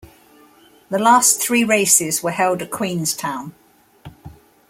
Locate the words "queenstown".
2.71-3.53